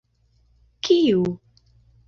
Kiu? 0.83 1.23